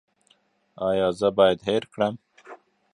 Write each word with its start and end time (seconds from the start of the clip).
ایا 0.87 1.07
زه 1.19 1.27
باید 1.37 1.59
هیر 1.67 1.83
کړم؟ 1.93 2.13